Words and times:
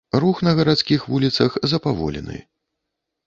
Рух 0.21 0.39
на 0.45 0.53
гарадскіх 0.59 1.03
вуліцах 1.11 1.59
запаволены. 1.73 2.37